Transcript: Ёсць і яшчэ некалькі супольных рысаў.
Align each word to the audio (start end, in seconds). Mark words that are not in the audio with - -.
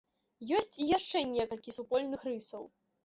Ёсць 0.59 0.75
і 0.81 0.87
яшчэ 0.97 1.21
некалькі 1.35 1.77
супольных 1.79 2.25
рысаў. 2.31 2.67